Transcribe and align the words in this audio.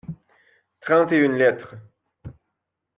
Trente 0.81 1.11
et 1.11 1.17
une 1.19 1.35
lettres. 1.35 1.75